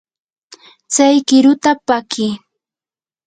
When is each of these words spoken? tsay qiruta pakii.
tsay 0.91 1.15
qiruta 1.27 1.71
pakii. 1.87 2.33